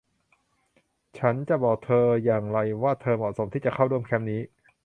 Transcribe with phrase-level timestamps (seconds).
[1.17, 4.41] ฉันจะบอกเธออย่างไรว่าเธอเหมาะสมที่จะเข้าร่วมแคมป์นี้?